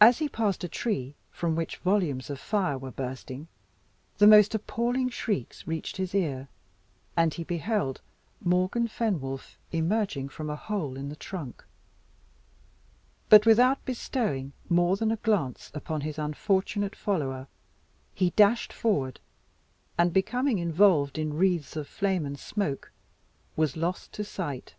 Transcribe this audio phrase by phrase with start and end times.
[0.00, 3.48] As he passed a tree, from which volumes of fire were bursting,
[4.18, 6.46] the most appalling shrieks reached his ear,
[7.16, 8.00] and he beheld
[8.40, 11.64] Morgan Fenwolf emerging from a hole in the trunk.
[13.28, 17.48] But without bestowing more than a glance upon his unfortunate follower,
[18.14, 19.18] he dashed forward,
[19.98, 22.92] and becoming involved in the wreaths of flame and smoke,
[23.56, 24.76] was lost to sight.